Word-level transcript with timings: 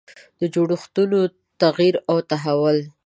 د 0.39 0.41
جوړښتونو 0.53 1.19
تغییر 1.61 1.95
او 2.09 2.17
تحول. 2.29 2.77